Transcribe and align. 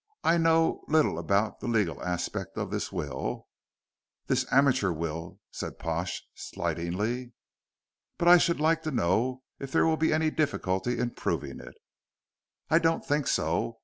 "I 0.23 0.39
know 0.39 0.83
little 0.87 1.19
about 1.19 1.59
the 1.59 1.67
legal 1.67 2.01
aspect 2.03 2.57
of 2.57 2.71
this 2.71 2.91
will" 2.91 3.47
"This 4.25 4.47
amateur 4.51 4.91
will," 4.91 5.39
said 5.51 5.77
Pash, 5.77 6.23
slightingly. 6.33 7.33
"But 8.17 8.27
I 8.27 8.39
should 8.39 8.59
like 8.59 8.81
to 8.81 8.89
know 8.89 9.43
if 9.59 9.71
there 9.71 9.85
will 9.85 9.97
be 9.97 10.11
any 10.11 10.31
difficulty 10.31 10.97
in 10.97 11.11
proving 11.11 11.59
it?" 11.59 11.75
"I 12.67 12.79
don't 12.79 13.05
think 13.05 13.27
so. 13.27 13.77